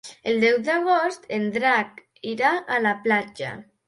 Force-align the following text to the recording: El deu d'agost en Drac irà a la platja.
El 0.29 0.37
deu 0.43 0.55
d'agost 0.69 1.27
en 1.37 1.45
Drac 1.57 2.01
irà 2.31 2.55
a 2.79 2.81
la 2.87 2.95
platja. 3.05 3.51